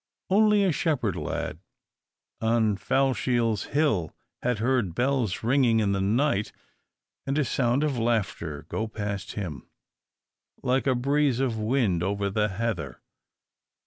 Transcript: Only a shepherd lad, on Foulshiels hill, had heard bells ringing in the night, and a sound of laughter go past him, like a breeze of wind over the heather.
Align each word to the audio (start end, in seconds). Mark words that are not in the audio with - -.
Only 0.31 0.63
a 0.63 0.71
shepherd 0.71 1.15
lad, 1.15 1.59
on 2.41 2.75
Foulshiels 2.75 3.65
hill, 3.65 4.15
had 4.41 4.57
heard 4.57 4.95
bells 4.95 5.43
ringing 5.43 5.79
in 5.79 5.91
the 5.91 6.01
night, 6.01 6.51
and 7.27 7.37
a 7.37 7.45
sound 7.45 7.83
of 7.83 7.99
laughter 7.99 8.65
go 8.67 8.87
past 8.87 9.33
him, 9.33 9.69
like 10.63 10.87
a 10.87 10.95
breeze 10.95 11.39
of 11.39 11.59
wind 11.59 12.01
over 12.01 12.31
the 12.31 12.47
heather. 12.47 12.99